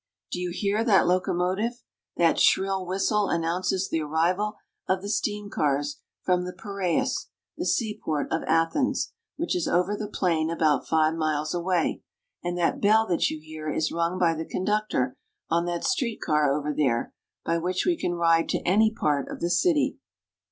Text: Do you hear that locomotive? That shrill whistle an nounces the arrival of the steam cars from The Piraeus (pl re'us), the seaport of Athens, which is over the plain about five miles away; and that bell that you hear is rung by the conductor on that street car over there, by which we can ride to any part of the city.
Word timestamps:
Do 0.31 0.39
you 0.39 0.49
hear 0.51 0.83
that 0.83 1.05
locomotive? 1.05 1.83
That 2.17 2.39
shrill 2.39 2.87
whistle 2.87 3.29
an 3.29 3.41
nounces 3.43 3.87
the 3.91 4.01
arrival 4.01 4.55
of 4.89 5.03
the 5.03 5.09
steam 5.09 5.51
cars 5.51 5.97
from 6.23 6.43
The 6.43 6.53
Piraeus 6.53 6.57
(pl 6.57 7.01
re'us), 7.03 7.27
the 7.57 7.65
seaport 7.67 8.27
of 8.31 8.41
Athens, 8.47 9.11
which 9.37 9.55
is 9.55 9.67
over 9.67 9.95
the 9.95 10.07
plain 10.07 10.49
about 10.49 10.87
five 10.87 11.13
miles 11.13 11.53
away; 11.53 12.01
and 12.43 12.57
that 12.57 12.81
bell 12.81 13.05
that 13.09 13.29
you 13.29 13.39
hear 13.41 13.69
is 13.71 13.91
rung 13.91 14.17
by 14.17 14.33
the 14.33 14.43
conductor 14.43 15.17
on 15.51 15.65
that 15.65 15.83
street 15.83 16.19
car 16.19 16.51
over 16.51 16.73
there, 16.73 17.13
by 17.45 17.59
which 17.59 17.85
we 17.85 17.95
can 17.95 18.13
ride 18.15 18.49
to 18.49 18.67
any 18.67 18.89
part 18.91 19.29
of 19.29 19.39
the 19.39 19.51
city. 19.51 19.97